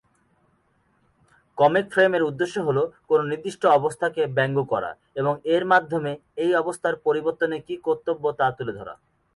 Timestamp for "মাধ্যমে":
5.71-6.11